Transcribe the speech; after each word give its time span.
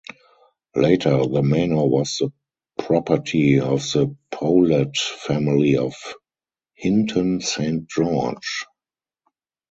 Later 0.75 1.27
the 1.27 1.43
manor 1.43 1.85
was 1.85 2.17
the 2.17 2.33
property 2.79 3.59
of 3.59 3.81
the 3.91 4.17
Powlett 4.31 4.97
family 4.97 5.77
of 5.77 5.93
Hinton 6.73 7.39
Saint 7.39 7.87
George. 7.87 8.63